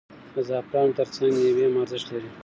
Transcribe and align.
د 0.33 0.35
زعفرانو 0.49 0.97
ترڅنګ 0.99 1.33
میوې 1.41 1.63
هم 1.67 1.75
ارزښت 1.83 2.07
لري. 2.13 2.29